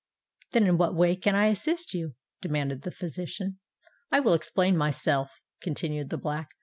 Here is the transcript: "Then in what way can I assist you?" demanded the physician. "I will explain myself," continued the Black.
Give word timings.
"Then 0.53 0.65
in 0.65 0.79
what 0.79 0.95
way 0.95 1.15
can 1.15 1.35
I 1.35 1.45
assist 1.49 1.93
you?" 1.93 2.15
demanded 2.41 2.81
the 2.81 2.89
physician. 2.89 3.59
"I 4.11 4.19
will 4.19 4.33
explain 4.33 4.75
myself," 4.75 5.39
continued 5.61 6.09
the 6.09 6.17
Black. 6.17 6.49